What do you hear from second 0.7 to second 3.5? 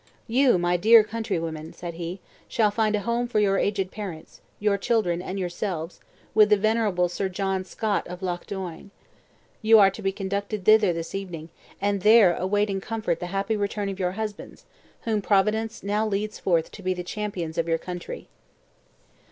dear countrywomen," said he, "shall find a home for